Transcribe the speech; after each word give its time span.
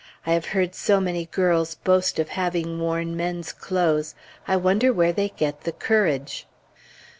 I 0.25 0.33
have 0.33 0.45
heard 0.47 0.73
so 0.73 0.99
many 0.99 1.27
girls 1.27 1.75
boast 1.75 2.17
of 2.17 2.29
having 2.29 2.79
worn 2.79 3.15
men's 3.15 3.51
clothes; 3.51 4.15
I 4.47 4.55
wonder 4.55 4.91
where 4.91 5.13
they 5.13 5.29
get 5.29 5.61
the 5.61 5.71
courage. 5.73 6.47